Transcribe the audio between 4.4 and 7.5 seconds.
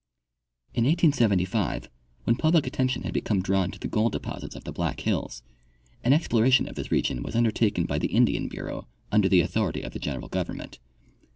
of the Black hills, an exploration of this region was